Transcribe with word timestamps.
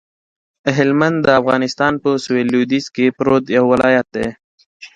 هلمند 0.77 1.17
د 1.21 1.27
افغانستان 1.41 1.93
په 2.03 2.09
سویل 2.23 2.47
لویدیځ 2.53 2.85
کې 2.95 3.15
پروت 3.17 3.43
یو 3.57 3.65
ولایت 3.73 4.07
دی 4.15 4.27